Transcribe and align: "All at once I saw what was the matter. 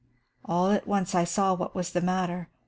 "All 0.45 0.71
at 0.71 0.87
once 0.87 1.13
I 1.13 1.25
saw 1.25 1.53
what 1.53 1.75
was 1.75 1.91
the 1.91 2.01
matter. 2.01 2.49